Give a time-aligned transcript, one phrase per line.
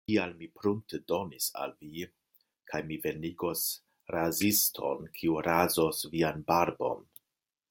[0.09, 2.05] Tial, mi prunte donis al vi,
[2.71, 3.67] kaj mi venigos
[4.15, 7.07] raziston kiu razos vian barbon.